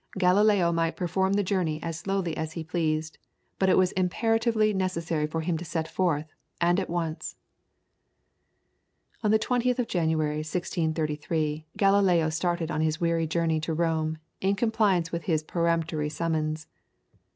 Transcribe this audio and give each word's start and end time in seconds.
Galileo 0.17 0.71
might 0.71 0.95
perform 0.95 1.33
the 1.33 1.43
journey 1.43 1.79
as 1.83 1.95
slowly 1.99 2.35
as 2.35 2.53
he 2.53 2.63
pleased, 2.63 3.19
but 3.59 3.69
it 3.69 3.77
was 3.77 3.91
imperatively 3.91 4.73
necessary 4.73 5.27
for 5.27 5.41
him 5.41 5.59
to 5.59 5.63
set 5.63 5.87
forth 5.87 6.25
and 6.59 6.79
at 6.79 6.89
once. 6.89 7.35
On 9.23 9.31
20th 9.31 9.87
January, 9.87 10.37
1633, 10.37 11.67
Galileo 11.77 12.29
started 12.31 12.71
on 12.71 12.81
his 12.81 12.99
weary 12.99 13.27
journey 13.27 13.59
to 13.59 13.75
Rome, 13.75 14.17
in 14.39 14.55
compliance 14.55 15.11
with 15.11 15.27
this 15.27 15.43
peremptory 15.43 16.09
summons. 16.09 16.65